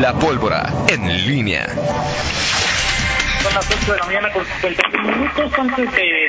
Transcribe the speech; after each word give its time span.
La 0.00 0.12
pólvora 0.12 0.70
en 0.88 1.26
línea. 1.26 1.66
Son 3.42 3.54
las 3.54 3.66
8 3.70 3.92
de 3.92 3.98
la 3.98 4.04
mañana 4.04 4.30
con 4.30 4.44
55 4.44 4.98
minutos 5.02 5.52
antes 5.58 5.92
de 5.92 6.28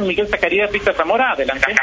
Miguel 0.00 0.28
Zacarías 0.28 0.72
Rita 0.72 0.92
Zamora. 0.92 1.32
Adelante. 1.32 1.74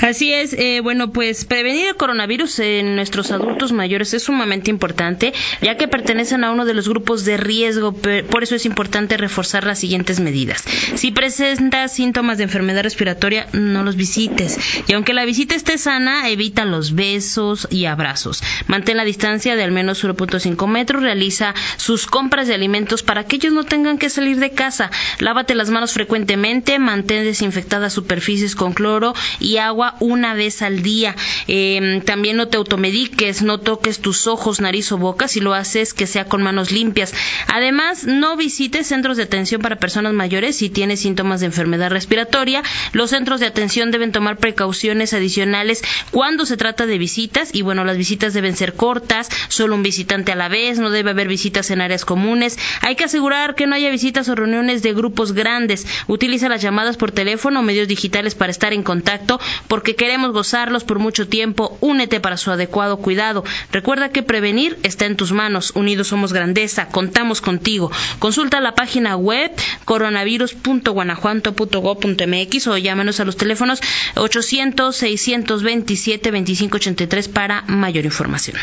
Así 0.00 0.32
es, 0.32 0.52
eh, 0.52 0.80
bueno, 0.82 1.12
pues 1.12 1.44
prevenir 1.44 1.86
el 1.86 1.96
coronavirus 1.96 2.58
en 2.60 2.96
nuestros 2.96 3.32
adultos 3.32 3.72
mayores 3.72 4.12
es 4.12 4.24
sumamente 4.24 4.70
importante, 4.70 5.32
ya 5.62 5.76
que 5.76 5.88
pertenecen 5.88 6.44
a 6.44 6.50
uno 6.50 6.64
de 6.64 6.74
los 6.74 6.88
grupos 6.88 7.24
de 7.24 7.36
riesgo, 7.36 7.92
por 7.92 8.42
eso 8.42 8.54
es 8.54 8.66
importante 8.66 9.16
reforzar 9.16 9.64
las 9.64 9.78
siguientes 9.78 10.20
medidas. 10.20 10.62
Si 10.94 11.10
presentas 11.10 11.92
síntomas 11.92 12.38
de 12.38 12.44
enfermedad 12.44 12.82
respiratoria, 12.82 13.46
no 13.52 13.82
los 13.82 13.96
visites, 13.96 14.58
y 14.86 14.92
aunque 14.92 15.14
la 15.14 15.24
visita 15.24 15.54
esté 15.54 15.78
sana, 15.78 16.28
evita 16.28 16.64
los 16.64 16.94
besos 16.94 17.66
y 17.70 17.86
abrazos. 17.86 18.42
Mantén 18.66 18.96
la 18.96 19.04
distancia 19.04 19.56
de 19.56 19.62
al 19.62 19.72
menos 19.72 20.04
0.5 20.04 20.66
metros, 20.66 21.02
realiza 21.02 21.54
sus 21.76 22.06
compras 22.06 22.46
de 22.46 22.54
alimentos 22.54 23.02
para 23.02 23.24
que 23.24 23.36
ellos 23.36 23.52
no 23.52 23.64
tengan 23.64 23.98
que 23.98 24.10
salir 24.10 24.38
de 24.38 24.50
casa, 24.50 24.90
lávate 25.18 25.54
las 25.54 25.70
manos 25.70 25.92
frecuentemente, 25.92 26.78
mantén 26.78 27.23
desinfectadas 27.24 27.92
superficies 27.92 28.54
con 28.54 28.72
cloro 28.72 29.14
y 29.40 29.56
agua 29.56 29.96
una 30.00 30.34
vez 30.34 30.62
al 30.62 30.82
día. 30.82 31.16
Em, 31.46 32.00
también 32.00 32.36
no 32.36 32.48
te 32.48 32.56
automediques, 32.56 33.42
no 33.42 33.58
toques 33.58 34.00
tus 34.00 34.26
ojos, 34.26 34.60
nariz 34.60 34.90
o 34.92 34.98
boca. 34.98 35.28
Si 35.28 35.40
lo 35.40 35.54
haces, 35.54 35.94
que 35.94 36.06
sea 36.06 36.26
con 36.26 36.42
manos 36.42 36.70
limpias. 36.70 37.12
Además, 37.48 38.04
no 38.04 38.36
visites 38.36 38.86
centros 38.86 39.16
de 39.16 39.24
atención 39.24 39.60
para 39.60 39.76
personas 39.76 40.12
mayores 40.12 40.56
si 40.56 40.70
tienes 40.70 41.00
síntomas 41.00 41.40
de 41.40 41.46
enfermedad 41.46 41.90
respiratoria. 41.90 42.62
Los 42.92 43.10
centros 43.10 43.40
de 43.40 43.46
atención 43.46 43.90
deben 43.90 44.12
tomar 44.12 44.38
precauciones 44.38 45.12
adicionales 45.12 45.82
cuando 46.10 46.46
se 46.46 46.56
trata 46.56 46.86
de 46.86 46.98
visitas. 46.98 47.54
Y 47.54 47.62
bueno, 47.62 47.84
las 47.84 47.96
visitas 47.96 48.34
deben 48.34 48.56
ser 48.56 48.74
cortas, 48.74 49.28
solo 49.48 49.74
un 49.74 49.82
visitante 49.82 50.32
a 50.32 50.36
la 50.36 50.48
vez, 50.48 50.78
no 50.78 50.90
debe 50.90 51.10
haber 51.10 51.28
visitas 51.28 51.70
en 51.70 51.80
áreas 51.80 52.04
comunes. 52.04 52.58
Hay 52.80 52.96
que 52.96 53.04
asegurar 53.04 53.54
que 53.54 53.66
no 53.66 53.74
haya 53.74 53.90
visitas 53.90 54.28
o 54.28 54.34
reuniones 54.34 54.82
de 54.82 54.94
grupos 54.94 55.32
grandes. 55.32 55.86
Utiliza 56.06 56.48
las 56.48 56.62
llamadas 56.62 56.96
por 56.96 57.03
teléfono 57.12 57.60
o 57.60 57.62
medios 57.62 57.88
digitales 57.88 58.34
para 58.34 58.50
estar 58.50 58.72
en 58.72 58.82
contacto 58.82 59.40
porque 59.68 59.96
queremos 59.96 60.32
gozarlos 60.32 60.84
por 60.84 60.98
mucho 60.98 61.28
tiempo. 61.28 61.76
Únete 61.80 62.20
para 62.20 62.36
su 62.36 62.50
adecuado 62.50 62.98
cuidado. 62.98 63.44
Recuerda 63.72 64.10
que 64.10 64.22
prevenir 64.22 64.78
está 64.82 65.06
en 65.06 65.16
tus 65.16 65.32
manos. 65.32 65.72
Unidos 65.74 66.08
somos 66.08 66.32
grandeza. 66.32 66.88
Contamos 66.88 67.40
contigo. 67.40 67.90
Consulta 68.18 68.60
la 68.60 68.74
página 68.74 69.16
web 69.16 69.50
coronavirus.guanajuato.gov.mx 69.84 72.66
o 72.68 72.78
llámanos 72.78 73.20
a 73.20 73.24
los 73.24 73.36
teléfonos 73.36 73.80
800 74.16 74.96
627 74.96 76.30
2583 76.30 77.28
para 77.28 77.62
mayor 77.62 78.04
información. 78.04 78.56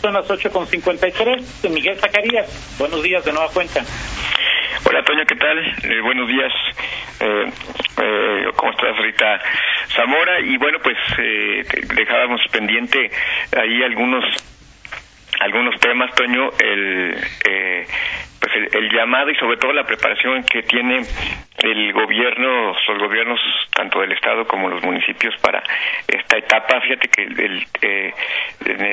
Son 0.00 0.14
las 0.14 0.26
8.53. 0.28 1.68
Miguel 1.70 1.98
Zacarías, 1.98 2.46
buenos 2.78 3.02
días 3.02 3.24
de 3.24 3.32
nueva 3.32 3.48
cuenta. 3.52 3.84
Hola, 4.84 5.02
Toño, 5.04 5.24
¿qué 5.26 5.34
tal? 5.34 5.58
Eh, 5.58 6.00
buenos 6.02 6.28
días. 6.28 6.52
Eh, 7.20 7.52
eh, 8.02 8.44
¿Cómo 8.56 8.72
estás, 8.72 8.96
Rita 8.98 9.40
Zamora? 9.94 10.40
Y 10.40 10.56
bueno, 10.58 10.78
pues 10.82 10.96
eh, 11.18 11.64
dejábamos 11.94 12.40
pendiente 12.50 13.10
ahí 13.56 13.82
algunos 13.82 14.24
algunos 15.40 15.78
temas, 15.80 16.14
Toño, 16.14 16.50
el, 16.58 17.14
eh, 17.48 17.86
pues 18.40 18.52
el, 18.72 18.90
llamado 18.90 19.30
y 19.30 19.34
sobre 19.36 19.56
todo 19.56 19.72
la 19.72 19.84
preparación 19.84 20.42
que 20.44 20.62
tiene 20.62 21.02
el 21.58 21.92
gobierno, 21.92 22.74
los 22.88 22.98
gobiernos 22.98 23.40
tanto 23.74 24.00
del 24.00 24.12
estado 24.12 24.46
como 24.46 24.68
los 24.68 24.82
municipios 24.82 25.34
para 25.40 25.62
esta 26.06 26.36
etapa. 26.36 26.80
Fíjate 26.80 27.08
que 27.08 27.22
el, 27.22 27.66
eh, 27.82 28.12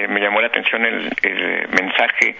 me 0.09 0.19
llamó 0.19 0.41
la 0.41 0.47
atención 0.47 0.86
el, 0.86 1.11
mensaje 1.69 2.36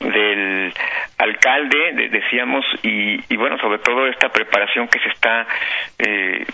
del 0.00 0.72
alcalde, 1.18 2.08
decíamos, 2.10 2.64
y, 2.82 3.20
y, 3.32 3.36
bueno, 3.36 3.58
sobre 3.58 3.78
todo 3.78 4.06
esta 4.06 4.28
preparación 4.28 4.88
que 4.88 4.98
se 5.00 5.08
está 5.08 5.46
eh, 5.98 6.44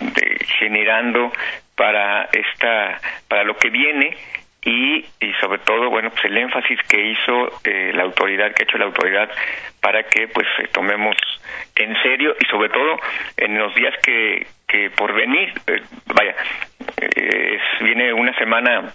generando 0.59 1.31
para 1.75 2.29
esta, 2.31 2.99
para 3.27 3.43
lo 3.43 3.57
que 3.57 3.69
viene 3.69 4.15
y, 4.63 5.05
y 5.19 5.33
sobre 5.41 5.59
todo, 5.59 5.89
bueno, 5.89 6.11
pues 6.11 6.25
el 6.25 6.37
énfasis 6.37 6.79
que 6.87 7.01
hizo 7.01 7.51
eh, 7.63 7.91
la 7.95 8.03
autoridad, 8.03 8.53
que 8.53 8.63
ha 8.63 8.65
hecho 8.65 8.77
la 8.77 8.85
autoridad 8.85 9.29
para 9.79 10.03
que 10.03 10.27
pues 10.27 10.47
eh, 10.59 10.69
tomemos 10.71 11.15
en 11.75 11.95
serio 12.03 12.35
y 12.39 12.45
sobre 12.45 12.69
todo 12.69 12.99
en 13.37 13.57
los 13.57 13.73
días 13.73 13.95
que, 14.03 14.45
que 14.67 14.91
por 14.91 15.13
venir, 15.13 15.51
eh, 15.65 15.81
vaya, 16.13 16.35
viene 17.81 18.13
una 18.13 18.37
semana 18.37 18.93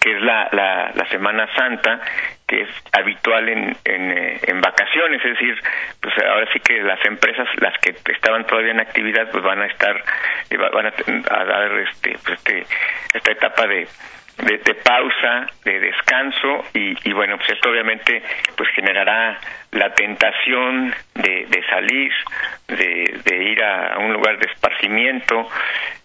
que 0.00 0.16
es 0.16 0.22
la, 0.22 0.48
la, 0.52 0.92
la, 0.94 1.06
Semana 1.08 1.48
Santa, 1.56 2.00
que 2.46 2.62
es 2.62 2.68
habitual 2.92 3.48
en, 3.48 3.76
en, 3.84 4.38
en, 4.46 4.60
vacaciones, 4.60 5.24
es 5.24 5.32
decir, 5.32 5.60
pues 6.00 6.14
ahora 6.18 6.46
sí 6.52 6.60
que 6.60 6.80
las 6.82 7.04
empresas, 7.04 7.48
las 7.60 7.76
que 7.78 7.96
estaban 8.12 8.46
todavía 8.46 8.70
en 8.70 8.80
actividad, 8.80 9.28
pues 9.32 9.42
van 9.42 9.60
a 9.60 9.66
estar, 9.66 10.02
van 10.72 10.86
a, 10.86 10.92
a 11.34 11.44
dar 11.44 11.72
este, 11.80 12.16
pues 12.24 12.38
este, 12.38 12.66
esta 13.14 13.32
etapa 13.32 13.66
de, 13.66 13.88
de, 14.42 14.74
pausa, 14.74 15.46
de 15.64 15.80
descanso 15.80 16.64
y, 16.74 17.12
bueno, 17.12 17.36
pues 17.36 17.50
esto 17.50 17.70
obviamente 17.70 18.22
pues 18.56 18.68
generará 18.70 19.38
la 19.72 19.94
tentación 19.94 20.94
de, 21.14 21.46
de 21.48 21.66
salir, 21.68 22.12
de, 22.68 23.20
de, 23.24 23.44
ir 23.44 23.62
a, 23.62 23.98
un 23.98 24.12
lugar 24.12 24.38
de 24.38 24.50
esparcimiento, 24.50 25.48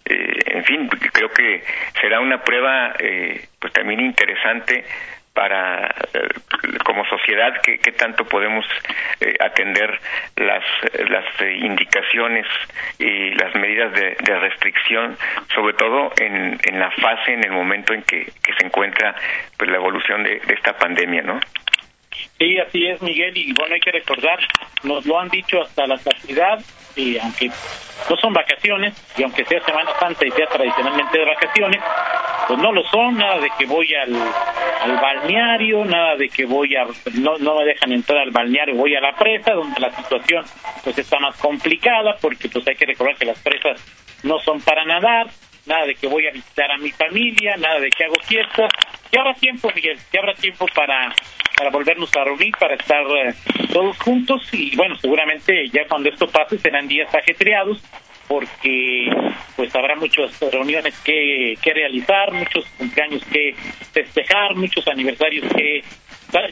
eh, 0.05 0.39
en 0.47 0.63
fin, 0.65 0.87
creo 0.87 1.29
que 1.29 1.63
será 1.99 2.19
una 2.19 2.43
prueba 2.43 2.93
eh, 2.99 3.47
pues 3.59 3.73
también 3.73 3.99
interesante 4.01 4.85
para 5.35 5.93
eh, 6.13 6.29
como 6.83 7.05
sociedad 7.05 7.61
qué, 7.61 7.77
tanto 7.91 8.25
podemos 8.25 8.65
eh, 9.19 9.35
atender 9.39 9.99
las 10.37 10.63
las 11.09 11.25
indicaciones 11.61 12.47
y 12.97 13.31
las 13.35 13.53
medidas 13.55 13.93
de, 13.93 14.15
restricción 14.39 15.17
sobre 15.53 15.73
todo 15.75 16.11
en, 16.17 16.57
en 16.63 16.79
la 16.79 16.89
fase 16.91 17.33
en 17.33 17.43
el 17.43 17.51
momento 17.51 17.93
en 17.93 18.01
que, 18.03 18.25
que 18.41 18.53
se 18.53 18.65
encuentra 18.65 19.15
pues 19.57 19.69
la 19.69 19.77
evolución 19.77 20.23
de, 20.23 20.39
de 20.39 20.53
esta 20.53 20.77
pandemia 20.77 21.21
no 21.21 21.39
Sí, 22.37 22.57
así 22.59 22.85
es, 22.87 23.01
Miguel, 23.01 23.37
y 23.37 23.53
bueno, 23.53 23.75
hay 23.75 23.79
que 23.79 23.91
recordar, 23.91 24.39
nos 24.83 25.05
lo 25.05 25.19
han 25.19 25.29
dicho 25.29 25.61
hasta 25.61 25.87
la 25.87 25.97
saciedad, 25.97 26.59
y 26.95 27.17
aunque 27.17 27.49
no 28.09 28.17
son 28.17 28.33
vacaciones, 28.33 28.93
y 29.17 29.23
aunque 29.23 29.45
sea 29.45 29.63
Semana 29.63 29.91
Santa 29.99 30.25
y 30.25 30.31
sea 30.31 30.47
tradicionalmente 30.47 31.17
de 31.17 31.25
vacaciones, 31.25 31.81
pues 32.47 32.59
no 32.59 32.71
lo 32.71 32.83
son, 32.89 33.17
nada 33.17 33.39
de 33.39 33.49
que 33.57 33.65
voy 33.65 33.93
al, 33.95 34.13
al 34.13 34.97
balneario, 34.97 35.85
nada 35.85 36.15
de 36.15 36.29
que 36.29 36.45
voy 36.45 36.75
a, 36.75 36.85
no, 37.13 37.37
no 37.37 37.57
me 37.57 37.65
dejan 37.65 37.91
entrar 37.91 38.19
al 38.19 38.31
balneario, 38.31 38.75
voy 38.75 38.95
a 38.95 39.01
la 39.01 39.15
presa, 39.15 39.53
donde 39.53 39.79
la 39.79 39.91
situación 39.95 40.45
pues 40.83 40.97
está 40.97 41.19
más 41.19 41.37
complicada, 41.37 42.17
porque 42.21 42.49
pues 42.49 42.67
hay 42.67 42.75
que 42.75 42.85
recordar 42.85 43.15
que 43.15 43.25
las 43.25 43.39
presas 43.39 43.81
no 44.23 44.39
son 44.39 44.61
para 44.61 44.85
nadar, 44.85 45.27
nada 45.65 45.85
de 45.85 45.95
que 45.95 46.07
voy 46.07 46.27
a 46.27 46.31
visitar 46.31 46.71
a 46.71 46.77
mi 46.77 46.91
familia, 46.91 47.57
nada 47.57 47.79
de 47.79 47.89
que 47.89 48.03
hago 48.03 48.15
fiestas, 48.23 48.69
que 49.11 49.19
habrá 49.19 49.33
tiempo, 49.33 49.71
Miguel, 49.73 49.97
que 50.11 50.19
habrá 50.19 50.33
tiempo 50.35 50.65
para 50.75 51.13
para 51.55 51.69
volvernos 51.69 52.09
a 52.15 52.23
reunir, 52.23 52.53
para 52.59 52.75
estar 52.75 53.03
eh, 53.05 53.33
todos 53.71 53.97
juntos 53.99 54.41
y 54.51 54.75
bueno, 54.75 54.95
seguramente 54.97 55.69
ya 55.69 55.87
cuando 55.87 56.09
esto 56.09 56.27
pase 56.27 56.57
serán 56.57 56.87
días 56.87 57.13
ajetreados 57.13 57.81
porque 58.27 59.07
pues 59.55 59.73
habrá 59.75 59.95
muchas 59.95 60.39
reuniones 60.51 60.97
que, 61.01 61.55
que 61.61 61.73
realizar, 61.73 62.31
muchos 62.31 62.65
cumpleaños 62.77 63.23
que 63.25 63.55
festejar, 63.93 64.55
muchos 64.55 64.87
aniversarios 64.87 65.45
que 65.53 65.83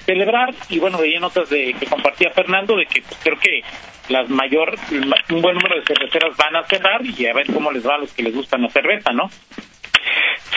celebrar 0.06 0.54
y 0.70 0.80
bueno, 0.80 0.98
veía 0.98 1.20
notas 1.20 1.50
de 1.50 1.74
que 1.74 1.86
compartía 1.88 2.30
Fernando 2.30 2.78
de 2.78 2.86
que 2.86 3.02
pues, 3.02 3.20
creo 3.22 3.38
que 3.40 3.64
las 4.10 4.30
mayor 4.30 4.76
un 4.92 5.42
buen 5.42 5.56
número 5.56 5.80
de 5.80 5.86
cerveceras 5.86 6.36
van 6.38 6.56
a 6.56 6.64
cerrar 6.64 7.02
y 7.06 7.26
a 7.26 7.34
ver 7.34 7.48
cómo 7.52 7.72
les 7.72 7.86
va 7.88 7.96
a 7.96 8.00
los 8.00 8.14
que 8.14 8.24
les 8.24 8.34
gustan 8.34 8.62
la 8.62 8.70
cerveza, 8.70 9.12
¿no? 9.12 9.30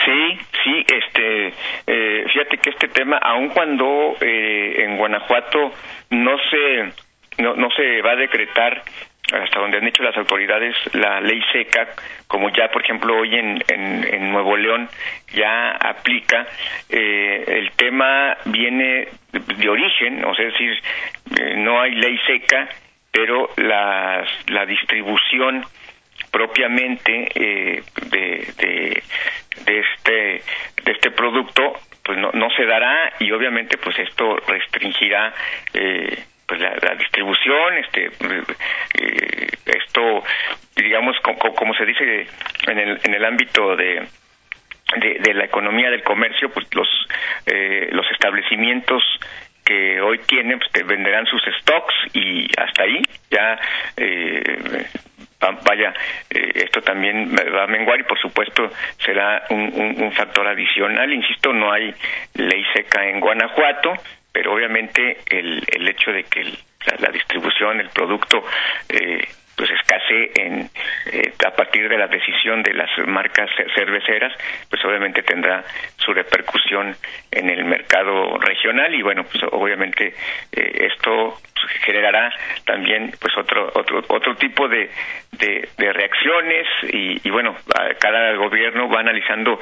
Sí, 0.05 0.39
sí, 0.63 0.85
este, 0.93 1.53
eh, 1.87 2.25
fíjate 2.31 2.57
que 2.57 2.69
este 2.69 2.87
tema, 2.89 3.17
aun 3.17 3.49
cuando 3.49 4.15
eh, 4.21 4.83
en 4.83 4.97
Guanajuato 4.97 5.71
no 6.11 6.37
se, 6.49 7.41
no, 7.41 7.55
no 7.55 7.69
se 7.71 8.01
va 8.01 8.11
a 8.11 8.15
decretar 8.15 8.83
hasta 9.33 9.59
donde 9.59 9.77
han 9.77 9.85
dicho 9.85 10.03
las 10.03 10.15
autoridades 10.15 10.73
la 10.93 11.19
ley 11.19 11.41
seca, 11.51 11.89
como 12.27 12.49
ya 12.49 12.69
por 12.69 12.81
ejemplo 12.81 13.17
hoy 13.17 13.35
en, 13.35 13.61
en, 13.67 14.31
Nuevo 14.31 14.55
León 14.55 14.87
ya 15.33 15.71
aplica, 15.71 16.47
eh, 16.89 17.43
el 17.47 17.71
tema 17.71 18.37
viene 18.45 19.09
de 19.31 19.69
origen, 19.69 20.23
o 20.23 20.33
sea, 20.33 20.47
es 20.47 20.53
decir, 20.53 21.57
no 21.57 21.81
hay 21.81 21.95
ley 21.95 22.17
seca, 22.25 22.69
pero 23.11 23.49
la, 23.57 24.23
la 24.47 24.65
distribución 24.65 25.65
propiamente 26.31 27.29
eh, 27.35 27.83
de, 28.09 28.53
producto 31.29 31.73
pues 32.03 32.17
no, 32.17 32.31
no 32.31 32.49
se 32.51 32.65
dará 32.65 33.13
y 33.19 33.31
obviamente 33.31 33.77
pues 33.77 33.97
esto 33.99 34.37
restringirá 34.47 35.33
eh, 35.73 36.23
pues 36.45 36.61
la, 36.61 36.75
la, 36.81 36.95
distribución 36.95 37.77
este 37.77 38.05
eh, 38.05 39.47
esto 39.65 40.23
digamos 40.75 41.17
como, 41.21 41.37
como 41.53 41.73
se 41.73 41.85
dice 41.85 42.27
en 42.67 42.79
el 42.79 42.99
en 43.03 43.13
el 43.13 43.25
ámbito 43.25 43.75
de 43.75 44.07
de, 44.95 45.33
la 45.33 45.43
economía 45.45 45.89
del 45.89 46.03
comercio, 46.03 46.49
pues 46.49 46.65
los, 46.73 46.87
eh, 47.45 47.89
los 47.91 48.09
establecimientos 48.11 49.03
que 49.65 49.99
hoy 49.99 50.19
tienen, 50.19 50.59
pues 50.59 50.71
te 50.71 50.83
venderán 50.83 51.25
sus 51.25 51.41
stocks 51.59 51.93
y 52.13 52.47
hasta 52.57 52.83
ahí 52.83 53.01
ya 53.29 53.59
eh, 53.97 54.87
vaya, 55.39 55.93
eh, 56.29 56.51
esto 56.55 56.81
también 56.81 57.35
va 57.35 57.63
a 57.63 57.67
menguar 57.67 57.99
y 57.99 58.03
por 58.03 58.19
supuesto 58.19 58.71
será 58.97 59.43
un, 59.49 59.95
un, 60.01 60.11
factor 60.11 60.47
adicional. 60.47 61.13
Insisto, 61.13 61.53
no 61.53 61.71
hay 61.71 61.93
ley 62.33 62.63
seca 62.73 63.07
en 63.07 63.19
Guanajuato, 63.19 63.93
pero 64.31 64.53
obviamente 64.53 65.19
el, 65.29 65.63
el 65.67 65.87
hecho 65.87 66.11
de 66.11 66.23
que 66.23 66.43
la, 66.99 67.09
distribución, 67.11 67.79
el 67.79 67.89
producto, 67.89 68.43
eh, 68.89 69.27
pues 69.57 69.71
escasee 69.71 70.31
en, 70.35 70.69
eh, 71.11 71.33
a 71.45 71.51
partir 71.51 71.89
de 71.89 71.97
la 71.97 72.07
decisión 72.07 72.61
de 72.61 72.73
las 72.75 72.89
marcas 73.07 73.49
cerveceras, 73.75 74.31
pues 74.69 74.85
obviamente 74.85 75.23
tendrá 75.23 75.63
su 75.97 76.13
repercusión 76.13 76.95
en 77.31 77.49
el 77.49 77.65
mercado 77.65 78.37
regional 78.37 78.93
y 78.93 79.01
bueno, 79.01 79.23
pues 79.23 79.43
obviamente 79.51 80.13
eh, 80.51 80.87
esto 80.91 81.39
generará 81.81 82.31
también 82.65 83.11
pues 83.19 83.35
otro 83.37 83.71
otro 83.73 84.03
otro 84.07 84.35
tipo 84.35 84.67
de, 84.67 84.89
de, 85.31 85.93
reacciones 85.93 86.67
y, 86.91 87.29
bueno 87.29 87.55
cada 87.99 88.35
gobierno 88.35 88.89
va 88.89 88.99
analizando 88.99 89.59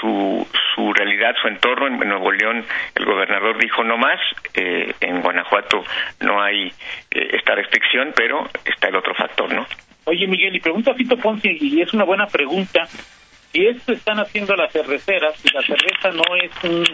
su 0.00 0.46
su 0.78 0.92
realidad 0.92 1.34
su 1.42 1.48
entorno 1.48 1.88
en 1.88 2.08
Nuevo 2.08 2.30
León 2.30 2.64
el 2.94 3.04
gobernador 3.04 3.58
dijo 3.58 3.82
no 3.82 3.98
más 3.98 4.20
eh, 4.54 4.94
en 5.00 5.20
Guanajuato 5.20 5.82
no 6.20 6.40
hay 6.40 6.68
eh, 7.10 7.28
esta 7.32 7.56
restricción 7.56 8.12
pero 8.14 8.48
está 8.64 8.88
el 8.88 8.96
otro 8.96 9.14
factor 9.14 9.52
no 9.52 9.66
oye 10.04 10.26
Miguel 10.28 10.54
y 10.54 10.60
pregunta 10.60 10.92
a 10.92 10.94
Fito 10.94 11.16
Ponce 11.16 11.48
y 11.50 11.80
es 11.80 11.92
una 11.92 12.04
buena 12.04 12.26
pregunta 12.28 12.86
si 12.86 13.66
esto 13.66 13.92
están 13.92 14.20
haciendo 14.20 14.54
las 14.54 14.72
cerveceras 14.72 15.36
si 15.38 15.48
la 15.52 15.62
cerveza 15.62 16.10
no 16.12 16.36
es 16.36 16.64
un 16.64 16.84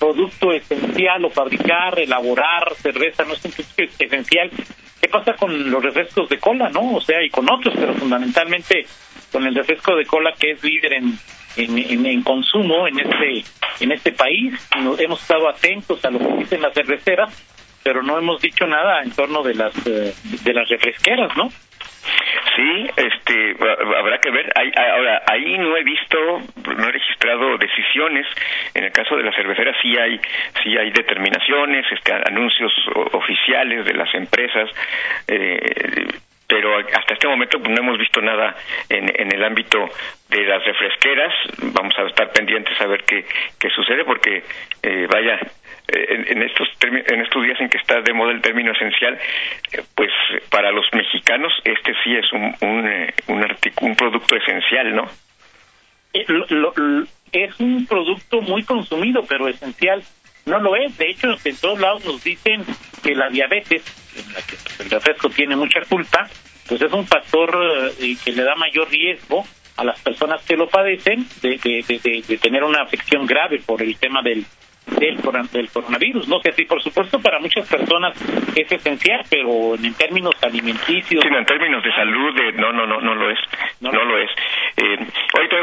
producto 0.00 0.52
esencial 0.52 1.24
o 1.24 1.30
fabricar, 1.30 1.96
elaborar 2.00 2.74
cerveza 2.74 3.22
no 3.22 3.34
es 3.34 3.44
un 3.44 3.52
producto 3.52 4.04
esencial. 4.04 4.50
¿Qué 5.00 5.08
pasa 5.08 5.34
con 5.34 5.70
los 5.70 5.80
refrescos 5.80 6.28
de 6.28 6.38
cola, 6.38 6.70
no? 6.70 6.96
O 6.96 7.00
sea, 7.00 7.22
y 7.22 7.30
con 7.30 7.48
otros, 7.48 7.72
pero 7.76 7.94
fundamentalmente 7.94 8.84
con 9.30 9.46
el 9.46 9.54
refresco 9.54 9.94
de 9.94 10.04
cola 10.04 10.34
que 10.36 10.52
es 10.52 10.64
líder 10.64 10.94
en, 10.94 11.16
en, 11.56 12.22
consumo 12.22 12.86
en 12.86 13.00
este 13.00 13.44
en 13.80 13.92
este 13.92 14.12
país. 14.12 14.54
hemos 14.98 15.20
estado 15.20 15.48
atentos 15.48 16.04
a 16.04 16.10
lo 16.10 16.18
que 16.18 16.36
dicen 16.38 16.62
las 16.62 16.74
cerveceras, 16.74 17.32
pero 17.82 18.02
no 18.02 18.18
hemos 18.18 18.40
dicho 18.40 18.66
nada 18.66 19.02
en 19.02 19.10
torno 19.12 19.42
de 19.42 19.54
las 19.54 19.74
eh, 19.86 20.14
de 20.44 20.52
las 20.52 20.68
refresqueras, 20.68 21.36
¿no? 21.36 21.50
Sí, 22.56 22.86
este, 22.96 23.56
habrá 23.96 24.18
que 24.18 24.30
ver. 24.30 24.52
ahora, 24.76 25.22
ahí 25.26 25.56
no 25.56 25.76
he 25.76 25.84
visto, 25.84 26.18
no 26.76 26.88
he 26.88 26.92
registrado 26.92 27.56
decisiones. 27.56 28.26
En 28.74 28.84
el 28.84 28.92
caso 28.92 29.16
de 29.16 29.22
la 29.22 29.32
cervecera 29.32 29.72
sí 29.80 29.96
hay, 29.96 30.20
sí 30.62 30.76
hay 30.76 30.90
determinaciones, 30.90 31.86
este, 31.90 32.12
anuncios 32.12 32.72
oficiales 33.12 33.86
de 33.86 33.94
las 33.94 34.12
empresas. 34.14 34.68
Eh, 35.28 36.08
pero 36.52 36.76
hasta 36.76 37.14
este 37.14 37.26
momento 37.26 37.58
pues, 37.58 37.70
no 37.70 37.80
hemos 37.82 37.98
visto 37.98 38.20
nada 38.20 38.54
en, 38.90 39.08
en 39.18 39.34
el 39.34 39.42
ámbito 39.42 39.88
de 40.28 40.44
las 40.44 40.62
refresqueras. 40.62 41.32
Vamos 41.72 41.94
a 41.98 42.02
estar 42.02 42.30
pendientes 42.30 42.78
a 42.78 42.86
ver 42.88 43.04
qué, 43.04 43.24
sucede, 43.74 44.04
porque 44.04 44.42
eh, 44.82 45.06
vaya, 45.10 45.40
en, 45.88 46.42
estos 46.42 46.68
en 46.82 47.22
estos 47.22 47.42
días 47.42 47.58
en 47.58 47.70
que 47.70 47.78
está 47.78 48.02
de 48.02 48.12
moda 48.12 48.32
el 48.32 48.42
término 48.42 48.72
esencial, 48.72 49.14
eh, 49.72 49.80
pues 49.94 50.10
para 50.50 50.70
los 50.72 50.84
mexicanos 50.92 51.54
este 51.64 51.94
sí 52.04 52.16
es 52.16 52.30
un 52.34 52.54
un, 52.60 52.86
eh, 52.86 53.14
un, 53.80 53.96
producto 53.96 54.36
esencial, 54.36 54.94
¿no? 54.94 55.06
Eh, 56.12 56.26
es 57.32 57.60
un 57.60 57.86
producto 57.86 58.42
muy 58.42 58.62
consumido, 58.62 59.24
pero 59.26 59.48
esencial 59.48 60.02
no 60.46 60.58
lo 60.60 60.76
es. 60.76 60.96
De 60.98 61.10
hecho, 61.10 61.28
en 61.44 61.56
todos 61.56 61.80
lados 61.80 62.04
nos 62.04 62.22
dicen 62.22 62.64
que 63.02 63.14
la 63.14 63.28
diabetes, 63.28 63.82
en 64.16 64.32
la 64.32 64.42
que 64.42 64.56
el 64.82 64.90
refresco 64.90 65.30
tiene 65.30 65.56
mucha 65.56 65.80
culpa, 65.88 66.28
pues 66.68 66.80
es 66.80 66.92
un 66.92 67.06
factor 67.06 67.50
que 67.96 68.32
le 68.32 68.42
da 68.42 68.54
mayor 68.54 68.90
riesgo 68.90 69.44
a 69.76 69.84
las 69.84 70.00
personas 70.00 70.42
que 70.42 70.56
lo 70.56 70.68
padecen 70.68 71.26
de, 71.40 71.58
de, 71.58 72.22
de 72.26 72.38
tener 72.38 72.62
una 72.62 72.82
afección 72.82 73.26
grave 73.26 73.60
por 73.64 73.82
el 73.82 73.96
tema 73.96 74.22
del 74.22 74.44
del, 74.86 75.18
del 75.52 75.70
coronavirus. 75.70 76.28
No 76.28 76.40
sé 76.40 76.52
si, 76.52 76.64
por 76.64 76.82
supuesto, 76.82 77.20
para 77.20 77.38
muchas 77.38 77.68
personas 77.68 78.16
es 78.56 78.70
esencial, 78.70 79.22
pero 79.30 79.74
en 79.74 79.94
términos 79.94 80.34
alimenticios. 80.42 81.22
Sí, 81.22 81.28
en 81.28 81.44
términos 81.44 81.82
de 81.82 81.92
salud, 81.92 82.34
no, 82.56 82.72
no, 82.72 82.86
no, 82.86 83.00
no 83.00 83.14
lo 83.14 83.30
es. 83.30 83.38
No, 83.80 83.90
lo 83.90 84.18
es. 84.18 84.30
Eh, 84.76 84.98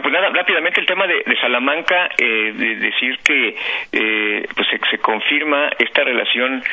pues 0.01 0.13
nada, 0.13 0.30
rápidamente 0.30 0.80
el 0.81 0.86
tema 0.86 1.07
de, 1.07 1.24
Salamanca, 1.42 2.10
eh, 2.18 2.54
de 2.56 2.75
decir 2.75 3.18
que 3.24 3.56
eh, 3.92 4.48
pues 4.56 4.68
se, 4.89 4.98
confirma 5.00 5.69
esta 5.77 6.04
relación, 6.04 6.63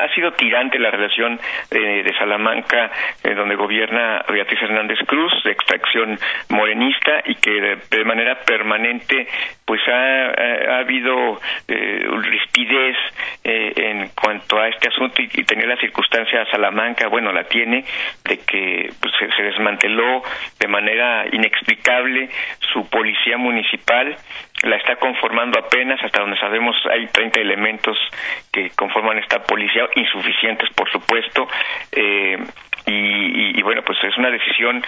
ha 0.00 0.14
sido 0.14 0.32
tirante 0.32 0.78
la 0.78 0.90
relación 0.90 1.38
eh, 1.70 2.02
de 2.04 2.14
Salamanca, 2.18 2.90
donde 3.22 3.54
gobierna 3.56 4.24
Beatriz 4.28 4.62
Hernández 4.62 4.98
Cruz, 5.06 5.32
de 5.44 5.52
extracción 5.52 6.18
morenista, 6.48 7.22
y 7.26 7.34
que 7.36 7.78
de, 7.90 8.04
manera 8.04 8.40
permanente 8.44 9.26
pues 9.64 9.80
ha, 9.88 10.74
ha 10.74 10.78
habido 10.80 11.40
eh, 11.82 12.06
rispidez 12.22 12.96
eh, 13.44 13.72
en 13.76 14.08
cuanto 14.10 14.58
a 14.58 14.68
este 14.68 14.88
asunto 14.88 15.20
y, 15.20 15.28
y, 15.34 15.44
tenía 15.44 15.66
la 15.66 15.76
circunstancia 15.76 16.46
Salamanca, 16.50 17.08
bueno, 17.08 17.32
la 17.32 17.44
tiene, 17.44 17.84
de 18.24 18.38
que 18.38 18.90
pues, 19.00 19.12
se, 19.18 19.42
desmanteló 19.42 20.22
de 20.60 20.68
manera 20.68 21.24
inexplicable 21.32 22.28
su 22.72 22.88
policía 22.88 23.36
municipal, 23.36 24.16
la 24.62 24.76
está 24.76 24.96
conformando 24.96 25.58
apenas, 25.58 26.02
hasta 26.04 26.20
donde 26.20 26.38
sabemos 26.38 26.76
hay 26.90 27.06
30 27.08 27.40
elementos 27.40 27.98
que 28.52 28.70
conforman 28.70 29.18
esta 29.18 29.42
policía, 29.42 29.88
insuficientes 29.96 30.68
por 30.74 30.90
supuesto, 30.90 31.48
eh, 31.90 32.38
y, 32.86 33.62
bueno, 33.62 33.82
pues 33.82 33.98
es 34.02 34.16
una 34.18 34.30
decisión 34.30 34.82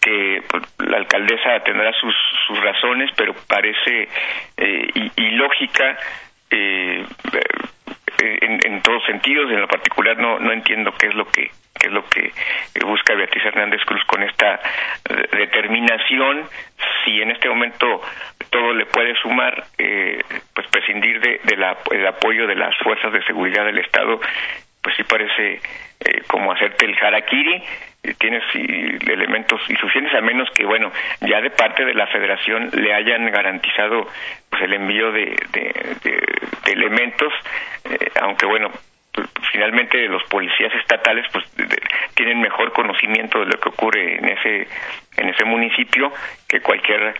que 0.00 0.42
pues, 0.48 0.62
la 0.78 0.98
alcaldesa 0.98 1.60
tendrá 1.64 1.92
sus, 1.92 2.14
sus 2.46 2.60
razones, 2.60 3.10
pero 3.16 3.34
parece 3.48 4.08
eh, 4.56 4.88
ilógica 5.16 5.96
eh, 6.52 7.06
en, 8.18 8.60
en, 8.64 8.82
todos 8.82 9.04
sentidos. 9.04 9.50
En 9.50 9.60
lo 9.60 9.68
particular 9.68 10.16
no, 10.18 10.38
no 10.38 10.52
entiendo 10.52 10.92
qué 10.98 11.08
es 11.08 11.14
lo 11.14 11.26
que 11.26 11.50
qué 11.78 11.88
es 11.88 11.92
lo 11.92 12.08
que 12.08 12.32
busca 12.84 13.14
Beatriz 13.14 13.44
Hernández 13.44 13.80
Cruz 13.84 14.04
con 14.06 14.22
esta 14.22 14.60
eh, 15.08 15.28
determinación. 15.36 16.46
Si 17.04 17.20
en 17.20 17.30
este 17.30 17.48
momento 17.48 18.00
todo 18.50 18.72
le 18.74 18.86
puede 18.86 19.14
sumar, 19.16 19.64
eh, 19.78 20.22
pues 20.54 20.66
prescindir 20.68 21.20
de, 21.20 21.40
de 21.42 21.56
del 21.90 22.06
apoyo 22.06 22.46
de 22.46 22.54
las 22.54 22.76
fuerzas 22.78 23.12
de 23.12 23.22
seguridad 23.24 23.64
del 23.64 23.78
Estado, 23.78 24.20
pues 24.82 24.94
sí 24.96 25.04
parece 25.04 25.60
eh, 26.00 26.22
como 26.26 26.52
hacerte 26.52 26.86
el 26.86 26.96
harakiri 27.00 27.62
tienes 28.18 28.42
elementos 28.54 29.60
insuficientes 29.68 30.12
a 30.14 30.20
menos 30.20 30.50
que 30.50 30.64
bueno 30.64 30.90
ya 31.20 31.40
de 31.40 31.50
parte 31.50 31.84
de 31.84 31.94
la 31.94 32.08
Federación 32.08 32.70
le 32.72 32.92
hayan 32.92 33.30
garantizado 33.30 34.08
pues 34.50 34.62
el 34.62 34.72
envío 34.74 35.12
de, 35.12 35.36
de, 35.52 36.72
elementos 36.72 37.32
eh, 37.84 38.10
aunque 38.20 38.46
bueno 38.46 38.72
pues, 39.12 39.28
finalmente 39.52 40.08
los 40.08 40.24
policías 40.24 40.74
estatales 40.74 41.26
pues 41.32 41.44
tienen 42.14 42.40
mejor 42.40 42.72
conocimiento 42.72 43.38
de 43.38 43.46
lo 43.46 43.60
que 43.60 43.68
ocurre 43.68 44.16
en 44.18 44.28
ese 44.30 44.66
en 45.16 45.28
ese 45.28 45.44
municipio 45.44 46.12
que 46.48 46.60
cualquier 46.60 47.14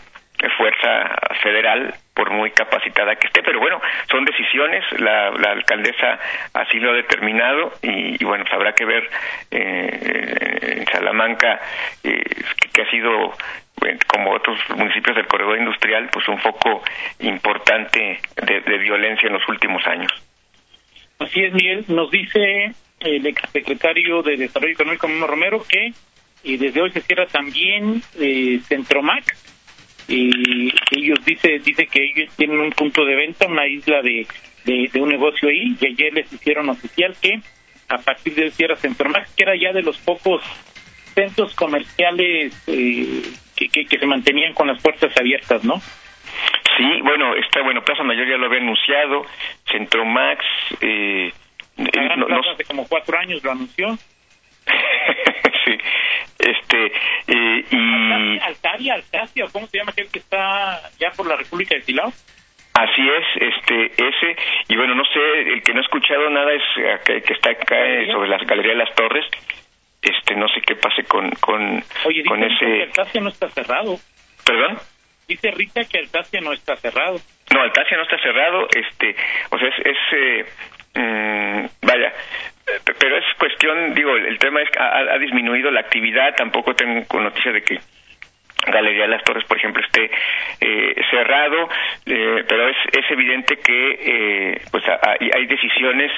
fuerza 0.56 1.16
federal 1.42 1.94
por 2.14 2.30
muy 2.30 2.50
capacitada 2.50 3.16
que 3.16 3.26
esté, 3.26 3.42
pero 3.42 3.58
bueno, 3.58 3.80
son 4.10 4.24
decisiones, 4.24 4.84
la, 4.98 5.30
la 5.30 5.52
alcaldesa 5.52 6.18
así 6.52 6.78
lo 6.78 6.90
ha 6.90 6.94
determinado 6.94 7.72
y, 7.82 8.22
bueno, 8.24 8.44
pues 8.44 8.54
habrá 8.54 8.74
que 8.74 8.84
ver 8.84 9.08
eh, 9.50 10.76
en 10.78 10.86
Salamanca, 10.86 11.60
eh, 12.04 12.22
que, 12.72 12.82
ha 12.82 12.90
sido 12.90 13.32
como 14.06 14.32
otros 14.32 14.58
municipios 14.76 15.16
del 15.16 15.26
corredor 15.26 15.58
industrial, 15.58 16.08
pues 16.12 16.28
un 16.28 16.38
foco 16.38 16.82
importante 17.20 18.20
de, 18.36 18.78
violencia 18.78 19.26
en 19.26 19.34
los 19.34 19.48
últimos 19.48 19.86
años. 19.86 20.12
Así 21.18 21.42
es, 21.42 21.52
Miguel. 21.52 21.84
Nos 21.88 22.10
dice 22.10 22.72
el 23.00 23.26
exsecretario 23.26 24.22
de 24.22 24.36
Desarrollo 24.36 24.72
Económico, 24.72 25.08
Romero, 25.26 25.62
que 25.68 25.92
y 26.44 26.56
desde 26.56 26.80
hoy 26.80 26.90
se 26.90 27.00
cierra 27.00 27.26
también 27.26 28.02
eh, 28.18 28.60
Centromac, 28.64 29.24
y 30.08 30.72
ellos 30.90 31.24
dice 31.24 31.58
dice 31.60 31.86
que 31.86 32.04
ellos 32.04 32.34
tienen 32.36 32.60
un 32.60 32.70
punto 32.70 33.04
de 33.04 33.14
venta, 33.14 33.46
una 33.46 33.66
isla 33.66 34.02
de, 34.02 34.26
de, 34.64 35.00
un 35.00 35.08
negocio 35.08 35.48
ahí, 35.48 35.76
y 35.80 35.86
ayer 35.86 36.12
les 36.12 36.32
hicieron 36.32 36.68
oficial 36.68 37.14
que 37.20 37.40
a 37.88 37.98
partir 37.98 38.34
de 38.34 38.50
Sierra 38.50 38.76
Centromax, 38.76 39.34
que 39.34 39.42
era 39.42 39.54
ya 39.56 39.72
de 39.72 39.82
los 39.82 39.98
pocos 39.98 40.42
centros 41.14 41.54
comerciales 41.54 42.54
eh, 42.66 43.22
que, 43.54 43.68
que, 43.68 43.98
se 43.98 44.06
mantenían 44.06 44.54
con 44.54 44.66
las 44.66 44.80
puertas 44.82 45.14
abiertas, 45.18 45.62
¿no? 45.64 45.80
Sí, 46.76 47.00
bueno, 47.02 47.34
está 47.36 47.62
bueno, 47.62 47.82
Plaza 47.84 48.02
Mayor 48.02 48.26
ya 48.26 48.38
lo 48.38 48.46
había 48.46 48.60
anunciado, 48.60 49.26
Centromax, 49.70 50.44
eh, 50.80 51.32
no, 51.76 52.40
hace 52.52 52.64
como 52.64 52.86
cuatro 52.88 53.18
años 53.18 53.42
lo 53.42 53.52
anunció. 53.52 53.98
sí, 55.64 55.78
Este, 56.38 56.92
y... 57.28 58.38
Altacia, 58.90 59.46
¿cómo 59.52 59.66
se 59.66 59.78
llama 59.78 59.92
aquel 59.92 60.08
que 60.10 60.18
está 60.18 60.80
ya 60.98 61.10
por 61.10 61.26
la 61.26 61.36
República 61.36 61.74
de 61.74 61.82
Silao? 61.82 62.12
Así 62.74 63.02
es, 63.02 63.52
este, 63.54 63.86
ese, 63.86 64.36
y 64.68 64.76
bueno, 64.76 64.94
no 64.94 65.04
sé, 65.04 65.52
el 65.52 65.62
que 65.62 65.74
no 65.74 65.80
ha 65.80 65.82
escuchado 65.82 66.30
nada 66.30 66.52
es 66.54 66.62
que, 67.04 67.20
que 67.20 67.34
está 67.34 67.50
acá 67.50 67.76
sobre 68.10 68.30
la 68.30 68.38
Galería 68.38 68.72
de 68.72 68.78
las 68.78 68.94
Torres, 68.94 69.26
este, 70.00 70.34
no 70.34 70.48
sé 70.48 70.62
qué 70.62 70.74
pase 70.76 71.04
con, 71.04 71.30
con, 71.32 71.84
Oye, 72.04 72.24
con 72.24 72.42
ese... 72.42 72.58
que 72.64 72.82
Altacia 72.84 73.20
no 73.20 73.28
está 73.28 73.48
cerrado. 73.50 73.96
¿Perdón? 74.44 74.78
Dice 75.28 75.50
Rita 75.52 75.82
que 75.84 75.98
Altacia 75.98 76.40
no 76.40 76.52
está 76.52 76.76
cerrado. 76.76 77.18
No, 77.54 77.60
Altacia 77.60 77.96
no 77.96 78.02
está 78.02 78.18
cerrado, 78.18 78.66
este, 78.74 79.14
o 79.50 79.58
sea, 79.58 79.68
es, 79.68 79.86
es 79.86 79.96
eh, 80.12 80.44
mm, 80.94 81.86
vaya, 81.86 82.12
pero 82.98 83.18
es 83.18 83.24
cuestión, 83.38 83.94
digo, 83.94 84.16
el 84.16 84.38
tema 84.38 84.62
es 84.62 84.70
que 84.70 84.78
ha, 84.78 85.14
ha 85.14 85.18
disminuido 85.18 85.70
la 85.70 85.80
actividad, 85.80 86.34
tampoco 86.36 86.74
tengo 86.74 87.20
noticia 87.20 87.52
de 87.52 87.62
que 87.62 87.78
Galería 88.66 89.02
de 89.02 89.08
las 89.08 89.24
Torres, 89.24 89.44
por 89.44 89.56
ejemplo, 89.56 89.82
esté 89.82 90.10
eh, 90.60 90.94
cerrado, 91.10 91.68
eh, 92.06 92.44
pero 92.48 92.68
es, 92.68 92.76
es 92.92 93.10
evidente 93.10 93.56
que 93.56 93.98
eh, 94.00 94.60
pues 94.70 94.84
hay, 94.88 95.30
hay, 95.34 95.46
decisiones 95.46 96.12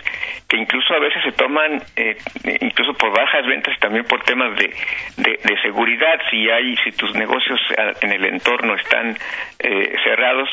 que 0.49 0.57
incluso 0.57 0.95
a 0.95 0.99
veces 0.99 1.23
se 1.23 1.33
toman, 1.33 1.83
eh, 1.97 2.17
incluso 2.61 2.95
por 2.95 3.17
bajas 3.17 3.47
ventas, 3.47 3.79
también 3.81 4.05
por 4.05 4.23
temas 4.23 4.57
de, 4.57 4.73
de, 5.17 5.41
de, 5.43 5.63
seguridad. 5.63 6.21
Si 6.31 6.49
hay, 6.51 6.77
si 6.79 6.93
tus 6.93 7.15
negocios 7.15 7.61
en 8.01 8.13
el 8.13 8.25
entorno 8.27 8.75
están 8.75 9.17
eh, 9.59 9.97
cerrados, 10.05 10.49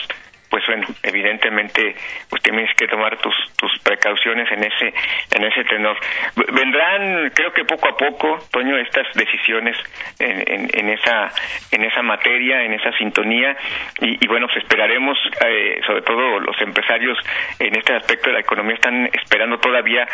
pues 0.51 0.63
bueno, 0.67 0.85
evidentemente 1.01 1.95
pues 2.29 2.43
tienes 2.43 2.69
que 2.75 2.85
tomar 2.87 3.17
tus, 3.17 3.35
tus 3.57 3.71
precauciones 3.79 4.51
en 4.51 4.65
ese 4.65 4.93
en 5.31 5.43
ese 5.45 5.63
tenor. 5.63 5.97
Vendrán, 6.35 7.31
creo 7.33 7.53
que 7.53 7.63
poco 7.63 7.87
a 7.87 7.95
poco, 7.97 8.37
Toño, 8.51 8.77
estas 8.77 9.07
decisiones 9.15 9.77
en, 10.19 10.43
en, 10.45 10.69
en 10.73 10.89
esa 10.89 11.31
en 11.71 11.85
esa 11.85 12.01
materia, 12.01 12.63
en 12.63 12.73
esa 12.73 12.91
sintonía 12.97 13.55
y, 14.01 14.23
y 14.23 14.27
bueno, 14.27 14.47
pues 14.47 14.57
esperaremos, 14.63 15.17
eh, 15.47 15.79
sobre 15.87 16.01
todo 16.01 16.39
los 16.41 16.59
empresarios 16.61 17.17
en 17.57 17.73
este 17.77 17.95
aspecto 17.95 18.29
de 18.29 18.33
la 18.33 18.41
economía 18.41 18.75
están 18.75 19.09
esperando 19.13 19.57
todavía 19.57 20.05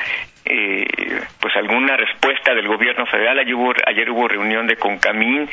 eh, 0.46 0.86
pues 1.42 1.56
alguna 1.56 1.98
respuesta 1.98 2.54
del 2.54 2.68
gobierno 2.68 3.08
federal. 3.08 3.40
Ayer 3.40 3.56
hubo, 3.56 3.74
ayer 3.88 4.10
hubo 4.12 4.28
reunión 4.28 4.68
de 4.68 4.76
Concamín, 4.76 5.50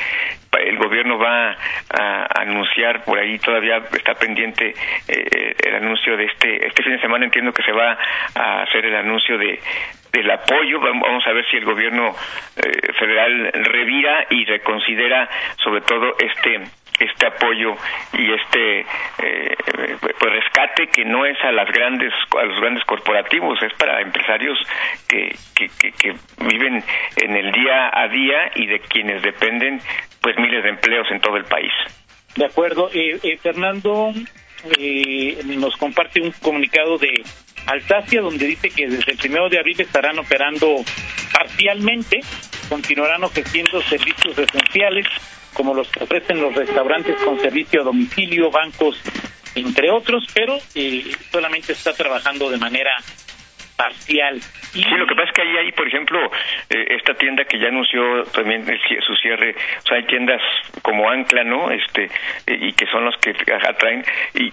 el 0.52 0.76
gobierno 0.76 1.18
va 1.18 1.56
a 1.90 2.40
anunciar 2.42 3.04
por 3.04 3.18
ahí 3.18 3.38
todavía 3.38 3.78
está 3.92 4.14
pendiente 4.14 4.73
eh, 5.08 5.54
el 5.66 5.74
anuncio 5.76 6.16
de 6.16 6.24
este 6.24 6.66
este 6.66 6.82
fin 6.82 6.92
de 6.92 7.00
semana. 7.00 7.24
Entiendo 7.24 7.52
que 7.52 7.62
se 7.62 7.72
va 7.72 7.96
a 8.34 8.62
hacer 8.62 8.84
el 8.86 8.96
anuncio 8.96 9.38
de 9.38 9.58
del 10.12 10.30
apoyo. 10.30 10.80
Vamos 10.80 11.26
a 11.26 11.32
ver 11.32 11.44
si 11.50 11.56
el 11.56 11.64
gobierno 11.64 12.14
eh, 12.56 12.92
federal 12.98 13.50
revira 13.52 14.26
y 14.30 14.44
reconsidera 14.44 15.28
sobre 15.62 15.80
todo 15.82 16.14
este 16.18 16.62
este 17.00 17.26
apoyo 17.26 17.74
y 18.12 18.32
este 18.32 18.80
eh, 18.80 19.56
pues 20.00 20.32
rescate 20.32 20.86
que 20.88 21.04
no 21.04 21.26
es 21.26 21.36
a 21.42 21.50
las 21.50 21.68
grandes 21.72 22.12
a 22.40 22.44
los 22.44 22.60
grandes 22.60 22.84
corporativos 22.84 23.60
es 23.62 23.72
para 23.74 24.00
empresarios 24.00 24.56
que, 25.08 25.34
que, 25.56 25.68
que, 25.78 25.92
que 25.92 26.14
viven 26.38 26.84
en 27.16 27.36
el 27.36 27.50
día 27.50 27.90
a 27.92 28.06
día 28.08 28.52
y 28.54 28.66
de 28.66 28.78
quienes 28.78 29.22
dependen 29.22 29.80
pues 30.20 30.38
miles 30.38 30.62
de 30.62 30.70
empleos 30.70 31.10
en 31.10 31.20
todo 31.20 31.36
el 31.36 31.44
país. 31.44 31.72
De 32.36 32.46
acuerdo. 32.46 32.90
Eh, 32.92 33.38
Fernando 33.42 34.12
eh, 34.78 35.40
nos 35.44 35.76
comparte 35.76 36.20
un 36.20 36.30
comunicado 36.32 36.98
de 36.98 37.22
Alsacia 37.66 38.20
donde 38.20 38.46
dice 38.46 38.70
que 38.70 38.88
desde 38.88 39.12
el 39.12 39.18
primero 39.18 39.48
de 39.48 39.58
abril 39.58 39.80
estarán 39.80 40.18
operando 40.18 40.84
parcialmente, 41.32 42.20
continuarán 42.68 43.24
ofreciendo 43.24 43.80
servicios 43.82 44.38
esenciales 44.38 45.06
como 45.54 45.72
los 45.72 45.88
que 45.88 46.04
ofrecen 46.04 46.40
los 46.40 46.54
restaurantes 46.54 47.16
con 47.24 47.40
servicio 47.40 47.80
a 47.80 47.84
domicilio, 47.84 48.50
bancos, 48.50 49.00
entre 49.54 49.90
otros, 49.90 50.26
pero 50.34 50.58
eh, 50.74 51.12
solamente 51.30 51.72
está 51.72 51.94
trabajando 51.94 52.50
de 52.50 52.58
manera 52.58 52.90
parcial. 53.76 54.40
Sí, 54.40 54.84
lo 54.96 55.06
que 55.06 55.14
pasa 55.14 55.28
es 55.28 55.34
que 55.34 55.42
ahí 55.42 55.56
hay, 55.56 55.72
por 55.72 55.86
ejemplo, 55.86 56.18
eh, 56.70 56.86
esta 56.90 57.14
tienda 57.14 57.44
que 57.44 57.58
ya 57.58 57.68
anunció 57.68 58.24
también 58.24 58.64
el, 58.68 58.80
su 59.02 59.14
cierre, 59.16 59.54
o 59.78 59.86
sea, 59.86 59.96
hay 59.98 60.04
tiendas 60.04 60.40
como 60.82 61.08
Ancla, 61.08 61.44
¿no? 61.44 61.70
Este, 61.70 62.10
y 62.46 62.72
que 62.72 62.86
son 62.86 63.04
los 63.04 63.16
que 63.18 63.34
atraen, 63.66 64.04
y, 64.34 64.52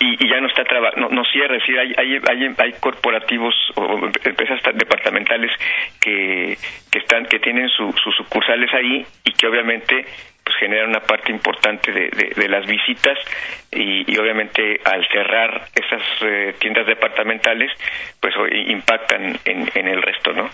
y, 0.00 0.24
y 0.24 0.28
ya 0.28 0.40
no 0.40 0.48
está 0.48 0.64
traba, 0.64 0.92
no, 0.96 1.08
no 1.10 1.24
cierra, 1.24 1.56
es 1.56 1.62
decir, 1.62 1.78
hay, 1.78 1.94
hay, 1.96 2.20
hay, 2.28 2.54
hay 2.56 2.72
corporativos 2.80 3.54
o 3.76 3.98
empresas 4.24 4.60
departamentales 4.74 5.52
que, 6.00 6.56
que 6.90 6.98
están, 6.98 7.26
que 7.26 7.38
tienen 7.38 7.68
su, 7.68 7.92
sus 8.02 8.16
sucursales 8.16 8.72
ahí 8.72 9.04
y 9.24 9.32
que 9.32 9.46
obviamente 9.46 10.06
pues 10.50 10.58
generan 10.58 10.88
una 10.88 11.00
parte 11.00 11.30
importante 11.30 11.92
de, 11.92 12.10
de, 12.34 12.48
las 12.48 12.66
visitas 12.66 13.16
y, 13.70 14.18
obviamente 14.18 14.80
al 14.84 15.06
cerrar 15.08 15.68
esas 15.74 16.02
eh, 16.22 16.54
tiendas 16.58 16.86
departamentales 16.86 17.70
pues 18.18 18.34
impactan 18.66 19.38
en, 19.44 19.70
en, 19.74 19.88
el 19.88 20.02
resto, 20.02 20.32
¿no? 20.32 20.50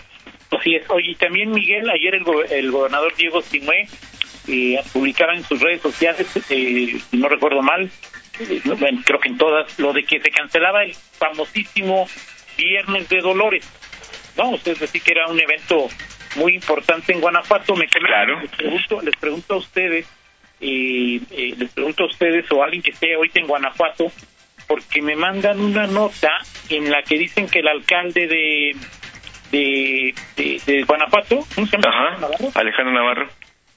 Así 0.51 0.75
es. 0.75 0.87
Oye, 0.89 1.15
también 1.15 1.51
Miguel, 1.51 1.89
ayer 1.89 2.13
el, 2.13 2.23
go 2.23 2.43
el 2.43 2.71
gobernador 2.71 3.15
Diego 3.15 3.41
Sinué 3.41 3.87
eh, 4.47 4.79
publicaba 4.93 5.33
en 5.33 5.43
sus 5.43 5.59
redes 5.59 5.81
sociales, 5.81 6.27
eh, 6.51 6.95
no 7.13 7.27
recuerdo 7.27 7.61
mal, 7.63 7.89
eh, 8.39 8.61
bueno, 8.77 9.01
creo 9.03 9.19
que 9.19 9.29
en 9.29 9.37
todas, 9.37 9.79
lo 9.79 9.93
de 9.93 10.03
que 10.03 10.21
se 10.21 10.29
cancelaba 10.29 10.83
el 10.83 10.93
famosísimo 10.93 12.07
Viernes 12.55 13.09
de 13.09 13.19
Dolores. 13.21 13.67
No, 14.37 14.51
decir 14.51 15.01
que 15.01 15.11
era 15.11 15.27
un 15.27 15.39
evento 15.39 15.87
muy 16.37 16.55
importante 16.55 17.11
en 17.11 17.19
Guanajuato. 17.19 17.75
Me 17.75 17.87
claro. 17.87 18.39
les 18.39 18.51
pregunto, 18.51 19.01
les 19.01 19.15
pregunto 19.15 19.53
a 19.55 19.57
ustedes, 19.57 20.07
eh, 20.61 21.19
eh, 21.31 21.53
les 21.57 21.71
pregunto 21.71 22.03
a 22.03 22.07
ustedes 22.07 22.49
o 22.51 22.61
a 22.61 22.65
alguien 22.65 22.81
que 22.81 22.91
esté 22.91 23.15
ahorita 23.15 23.39
en 23.39 23.47
Guanajuato, 23.47 24.11
porque 24.67 25.01
me 25.01 25.15
mandan 25.15 25.59
una 25.59 25.87
nota 25.87 26.31
en 26.69 26.89
la 26.89 27.01
que 27.03 27.17
dicen 27.17 27.47
que 27.47 27.59
el 27.59 27.67
alcalde 27.67 28.27
de 28.27 28.71
de, 29.51 30.13
de, 30.35 30.61
de 30.65 30.83
Guanajuato, 30.83 31.45
¿cómo 31.55 31.67
se 31.67 31.77
llama? 31.77 32.09
Ajá, 32.09 32.19
Navarro? 32.19 32.51
Alejandro 32.53 32.93
Navarro. 32.93 33.29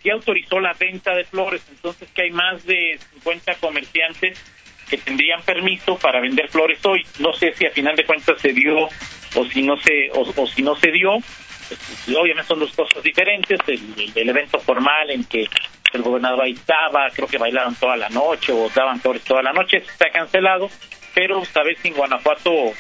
Sí 0.03 0.11
autorizó 0.11 0.59
la 0.61 0.73
venta 0.73 1.15
de 1.15 1.25
flores, 1.25 1.65
entonces 1.71 2.11
que 2.13 2.23
hay 2.23 2.31
más 2.31 2.65
de 2.65 2.99
50 3.15 3.55
comerciantes 3.57 4.43
que 4.89 4.99
tendrían 4.99 5.43
permiso 5.43 5.97
para 5.99 6.21
vender 6.21 6.49
flores 6.49 6.85
hoy. 6.85 7.05
No 7.19 7.33
sé 7.35 7.53
si 7.55 7.67
a 7.67 7.71
final 7.71 7.95
de 7.95 8.05
cuentas 8.05 8.41
se 8.41 8.53
dio 8.53 8.89
o 9.35 9.45
si 9.47 9.63
no 9.63 9.77
se 9.79 10.11
o, 10.13 10.23
o 10.37 10.47
si 10.47 10.63
no 10.63 10.75
se 10.75 10.91
dio, 10.91 11.19
obviamente 12.09 12.49
son 12.49 12.61
dos 12.61 12.73
cosas 12.73 13.03
diferentes, 13.03 13.59
el, 13.67 14.29
evento 14.29 14.59
formal 14.61 15.11
en 15.11 15.25
que 15.25 15.47
el 15.93 16.03
gobernador 16.03 16.43
ahí 16.43 16.53
estaba, 16.53 17.09
creo 17.11 17.27
que 17.27 17.39
bailaron 17.39 17.75
toda 17.75 17.97
la 17.97 18.09
noche 18.09 18.53
o 18.53 18.71
daban 18.75 19.01
flores 19.01 19.23
toda 19.23 19.43
la 19.43 19.53
noche, 19.53 19.79
está 19.79 20.11
cancelado, 20.11 20.71
pero 21.15 21.45
sabes 21.45 21.79
si 21.81 21.89
en 21.89 21.95
Guanajuato 21.95 22.73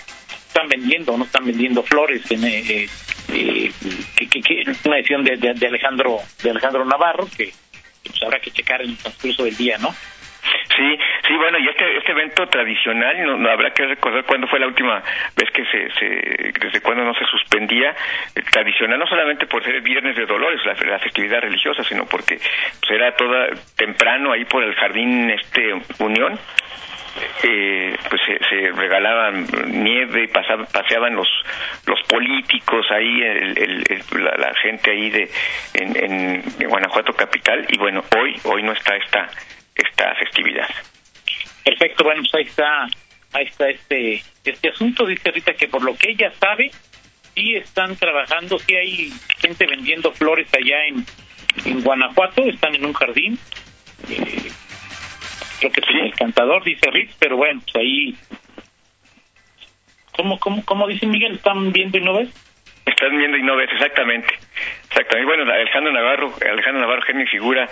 están 0.47 0.69
vendiendo, 0.69 1.17
no 1.17 1.25
están 1.25 1.45
vendiendo 1.45 1.83
flores, 1.83 2.31
en, 2.31 2.45
eh, 2.45 2.89
eh, 3.29 3.73
que, 4.17 4.29
que, 4.29 4.41
que, 4.41 4.63
una 4.85 4.97
decisión 4.97 5.25
de, 5.25 5.37
de, 5.37 5.55
de, 5.55 5.67
Alejandro 5.67 6.19
de 6.43 6.51
Alejandro 6.51 6.85
Navarro 6.85 7.29
que 7.37 7.53
pues 8.05 8.23
habrá 8.23 8.41
que 8.41 8.51
checar 8.51 8.83
en 8.83 8.91
el 8.91 8.97
transcurso 8.97 9.45
del 9.45 9.57
día, 9.57 9.79
¿no? 9.79 9.95
Sí, 10.77 10.99
sí, 11.27 11.37
bueno, 11.37 11.59
y 11.59 11.69
este 11.69 11.97
este 11.97 12.13
evento 12.13 12.47
tradicional, 12.47 13.25
no, 13.25 13.37
no, 13.37 13.51
habrá 13.51 13.71
que 13.73 13.87
recordar 13.87 14.25
cuándo 14.25 14.47
fue 14.47 14.61
la 14.61 14.69
última 14.69 15.03
vez 15.37 15.51
que 15.51 15.65
se, 15.65 15.91
se 15.99 16.53
desde 16.61 16.81
cuándo 16.81 17.05
no 17.05 17.15
se 17.15 17.25
suspendía, 17.25 17.91
eh, 17.91 18.43
tradicional 18.51 18.99
no 18.99 19.07
solamente 19.07 19.47
por 19.47 19.65
ser 19.65 19.75
el 19.77 19.83
Viernes 19.83 20.17
de 20.17 20.27
Dolores, 20.27 20.61
la, 20.65 20.75
la 20.89 20.99
festividad 21.01 21.41
religiosa, 21.41 21.83
sino 21.83 22.07
porque 22.07 22.37
pues, 22.37 22.91
era 22.91 23.17
toda 23.17 23.49
temprano 23.77 24.33
ahí 24.33 24.45
por 24.45 24.63
el 24.63 24.75
jardín 24.75 25.31
este 25.31 25.75
Unión, 25.99 26.39
eh, 27.43 27.97
pues 28.09 28.23
se, 28.25 28.39
se, 28.49 28.73
regalaban 28.73 29.47
nieve 29.67 30.25
y 30.25 30.27
pasaban, 30.29 30.67
paseaban 30.73 31.17
los 31.17 31.29
los 31.87 32.01
políticos 32.03 32.87
ahí 32.91 33.23
el, 33.23 33.59
el, 33.59 33.85
el, 33.89 34.25
la, 34.25 34.37
la, 34.37 34.55
gente 34.55 34.91
ahí 34.93 35.11
de 35.11 35.31
en, 35.75 35.97
en, 35.97 36.43
en, 36.61 36.69
Guanajuato 36.69 37.13
capital 37.13 37.67
y 37.69 37.79
bueno 37.79 38.05
hoy 38.17 38.37
hoy 38.45 38.63
no 38.63 38.73
está 38.73 38.97
esta 38.97 39.29
esta 39.83 40.15
festividad 40.17 40.69
perfecto 41.65 42.05
bueno 42.05 42.23
pues 42.23 42.35
ahí 42.35 42.43
está 42.45 42.85
ahí 43.33 43.47
está 43.47 43.69
este 43.69 44.23
este 44.45 44.69
asunto 44.69 45.07
dice 45.07 45.31
Rita 45.31 45.55
que 45.55 45.69
por 45.69 45.83
lo 45.83 45.97
que 45.97 46.11
ella 46.11 46.33
sabe 46.39 46.71
sí 47.35 47.57
están 47.57 47.97
trabajando 47.97 48.59
sí 48.59 48.75
hay 48.75 49.13
gente 49.39 49.67
vendiendo 49.67 50.13
flores 50.13 50.49
allá 50.55 50.87
en 50.87 51.05
en 51.65 51.83
Guanajuato 51.83 52.43
están 52.45 52.75
en 52.75 52.87
un 52.87 52.93
jardín 52.93 53.39
eh, 54.09 54.51
creo 55.61 55.73
que 55.73 55.81
sí. 55.83 55.99
es 55.99 56.05
el 56.05 56.15
cantador, 56.15 56.65
dice 56.65 56.91
Ritz, 56.91 57.15
pero 57.19 57.37
bueno, 57.37 57.61
pues 57.63 57.77
ahí... 57.77 58.17
¿Cómo, 60.17 60.39
cómo, 60.39 60.65
cómo 60.65 60.87
dice 60.87 61.07
Miguel? 61.07 61.37
¿Están 61.37 61.73
viendo 61.73 61.97
y 61.99 62.03
no 62.03 62.15
ves? 62.15 62.29
Están 62.85 63.17
viendo 63.17 63.37
y 63.37 63.43
no 63.43 63.57
ves, 63.57 63.71
exactamente. 63.73 64.29
Exactamente. 64.89 65.25
Bueno, 65.25 65.51
Alejandro 65.51 65.93
Navarro, 65.93 66.35
Alejandro 66.41 66.81
Navarro, 66.81 67.03
genio 67.03 67.25
y 67.25 67.29
figura, 67.29 67.69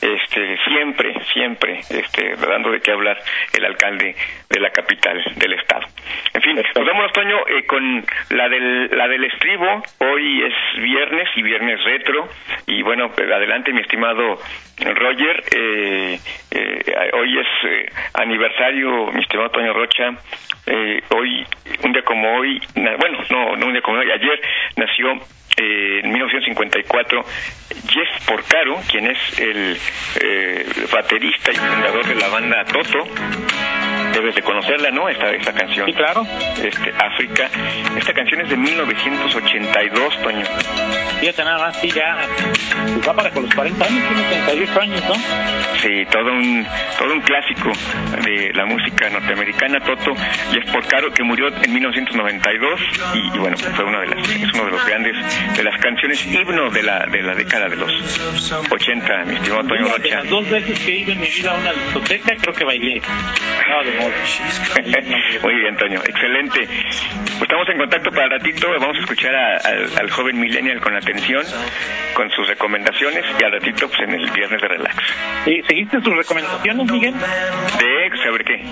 este, 0.00 0.58
siempre, 0.64 1.14
siempre, 1.32 1.80
este, 1.90 2.36
dando 2.36 2.70
de 2.70 2.80
qué 2.80 2.92
hablar 2.92 3.18
el 3.52 3.64
alcalde 3.64 4.14
de 4.48 4.60
la 4.60 4.70
capital 4.70 5.22
del 5.36 5.52
estado. 5.54 5.86
En 6.34 6.42
fin, 6.42 6.56
nos 6.56 6.86
vamos, 6.86 7.12
Toño, 7.12 7.46
eh, 7.48 7.64
con 7.66 8.04
la 8.30 8.48
del, 8.48 8.90
la 8.96 9.08
del 9.08 9.24
estribo. 9.24 9.82
Hoy 9.98 10.42
es 10.44 10.82
viernes 10.82 11.28
y 11.36 11.42
viernes 11.42 11.82
retro. 11.84 12.28
Y 12.66 12.82
bueno, 12.82 13.10
pues, 13.10 13.30
adelante, 13.30 13.72
mi 13.72 13.80
estimado 13.80 14.38
Roger. 14.78 15.44
Eh, 15.52 16.18
eh, 16.50 17.10
hoy 17.14 17.38
es 17.38 17.90
aniversario, 18.14 19.06
mi 19.12 19.22
estimado 19.22 19.50
Toño 19.50 19.72
Rocha. 19.72 20.10
hoy, 21.10 21.46
un 21.84 21.92
día 21.92 22.02
como 22.02 22.36
hoy, 22.36 22.60
bueno, 22.74 23.18
no, 23.30 23.56
no 23.56 23.66
un 23.66 23.72
día 23.72 23.82
como 23.82 23.98
hoy, 23.98 24.10
ayer 24.10 24.40
nació 24.76 25.12
en 25.58 26.12
1954 26.12 27.24
Jeff 27.88 28.26
Porcaro, 28.26 28.80
quien 28.90 29.06
es 29.06 29.18
el 29.38 29.78
eh, 30.20 30.66
baterista 30.92 31.52
y 31.52 31.56
fundador 31.56 32.06
de 32.06 32.14
la 32.14 32.28
banda 32.28 32.64
Toto. 32.64 33.06
Debes 34.16 34.34
de 34.34 34.40
conocerla, 34.40 34.90
¿no? 34.90 35.10
Esta, 35.10 35.30
esta 35.30 35.52
canción. 35.52 35.84
Sí, 35.84 35.92
claro. 35.92 36.26
Este, 36.62 36.90
África. 36.98 37.50
Esta 37.98 38.14
canción 38.14 38.40
es 38.40 38.48
de 38.48 38.56
1982, 38.56 40.22
Toño. 40.22 40.46
Fíjate 41.20 41.44
nada 41.44 41.58
más, 41.58 41.76
sí, 41.76 41.90
ya 41.90 42.16
pues 42.94 43.08
va 43.08 43.14
para 43.14 43.30
con 43.30 43.42
los 43.42 43.54
40 43.54 43.84
años, 43.84 44.04
tiene 44.08 44.22
38 44.44 44.80
años, 44.80 45.02
¿no? 45.06 45.14
Sí, 45.82 46.06
todo 46.10 46.32
un, 46.32 46.66
todo 46.98 47.12
un 47.12 47.20
clásico 47.20 47.72
de 48.24 48.52
la 48.54 48.64
música 48.64 49.10
norteamericana, 49.10 49.80
Toto. 49.80 50.14
Jeff 50.52 50.72
Porcaro, 50.72 51.10
que 51.12 51.22
murió 51.22 51.48
en 51.48 51.72
1992 51.74 52.80
y, 53.14 53.38
bueno, 53.38 53.56
fue 53.58 53.84
una 53.84 54.00
de 54.00 54.06
las, 54.06 54.28
es 54.30 54.52
uno 54.54 54.64
de 54.64 54.70
los 54.70 54.86
grandes, 54.86 55.56
de 55.56 55.62
las 55.62 55.78
canciones 55.78 56.26
himno 56.26 56.70
de 56.70 56.82
la, 56.82 57.06
de 57.06 57.22
la 57.22 57.34
década 57.34 57.68
de 57.68 57.76
los 57.76 57.92
80, 58.70 59.24
mi 59.26 59.34
estimado 59.34 59.64
Toño 59.64 59.88
Rocha. 59.88 60.16
Las 60.16 60.30
dos 60.30 60.48
veces 60.48 60.80
que 60.80 60.92
he 60.92 60.98
ido 61.00 61.12
en 61.12 61.20
mi 61.20 61.28
vida 61.28 61.52
a 61.52 61.58
una 61.58 61.72
discoteca, 61.72 62.34
creo 62.40 62.54
que 62.54 62.64
bailé. 62.64 63.02
No, 63.66 63.82
de. 63.82 64.05
Muy 65.42 65.54
bien, 65.54 65.76
Toño, 65.76 66.00
excelente. 66.04 66.66
Pues 66.66 67.42
estamos 67.42 67.68
en 67.68 67.78
contacto 67.78 68.10
para 68.10 68.28
ratito, 68.28 68.68
vamos 68.78 68.96
a 68.96 69.00
escuchar 69.00 69.34
al 69.34 70.10
joven 70.10 70.40
millennial 70.40 70.80
con 70.80 70.94
atención, 70.96 71.42
con 72.14 72.30
sus 72.30 72.46
recomendaciones 72.48 73.24
y 73.40 73.44
al 73.44 73.52
ratito 73.52 73.88
pues 73.88 74.00
en 74.00 74.14
el 74.14 74.30
viernes 74.30 74.60
de 74.60 74.68
relax. 74.68 74.96
¿Y 75.46 75.62
¿Seguiste 75.62 76.00
sus 76.00 76.16
recomendaciones, 76.16 76.90
Miguel? 76.90 77.14
De 77.14 78.18
saber 78.24 78.44
qué. 78.44 78.64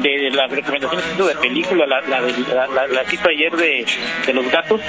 De 0.00 0.30
las 0.30 0.50
recomendaciones 0.50 1.16
de 1.16 1.34
película, 1.40 1.86
la, 1.86 2.00
la, 2.02 2.20
la, 2.20 2.66
la, 2.66 2.86
la 2.86 3.04
cita 3.04 3.28
ayer 3.30 3.52
de, 3.56 3.86
de 4.26 4.32
los 4.32 4.50
gatos. 4.50 4.80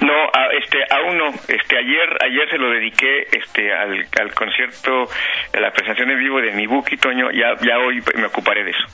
No, 0.00 0.14
a, 0.32 0.46
este, 0.58 0.78
aún 0.90 1.18
no. 1.18 1.28
Este, 1.28 1.76
ayer, 1.76 2.18
ayer 2.24 2.50
se 2.50 2.58
lo 2.58 2.70
dediqué, 2.70 3.26
este, 3.32 3.72
al, 3.72 4.06
al 4.20 4.34
concierto, 4.34 5.08
a 5.52 5.60
la 5.60 5.70
presentación 5.70 6.10
en 6.10 6.18
vivo 6.18 6.40
de 6.40 6.52
mi 6.52 6.66
Buki, 6.66 6.96
Toño. 6.96 7.30
Ya, 7.32 7.54
ya 7.60 7.78
hoy 7.78 8.02
me 8.14 8.26
ocuparé 8.26 8.64
de 8.64 8.70
eso. 8.70 8.86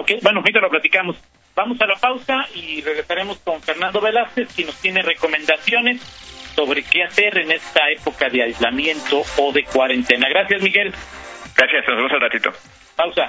Okay. 0.00 0.20
Bueno, 0.22 0.40
ahorita 0.40 0.60
lo 0.60 0.70
platicamos. 0.70 1.16
Vamos 1.54 1.80
a 1.80 1.86
la 1.86 1.96
pausa 1.96 2.46
y 2.54 2.80
regresaremos 2.82 3.38
con 3.38 3.60
Fernando 3.62 4.00
Velázquez, 4.00 4.52
quien 4.54 4.66
nos 4.66 4.80
tiene 4.80 5.02
recomendaciones 5.02 6.00
sobre 6.54 6.82
qué 6.82 7.04
hacer 7.04 7.38
en 7.38 7.50
esta 7.52 7.90
época 7.90 8.28
de 8.28 8.42
aislamiento 8.42 9.22
o 9.38 9.52
de 9.52 9.64
cuarentena. 9.64 10.28
Gracias, 10.28 10.62
Miguel. 10.62 10.92
Gracias, 11.56 11.84
nos 11.88 11.96
vemos 11.96 12.12
al 12.12 12.20
ratito. 12.20 12.50
Pausa. 12.96 13.28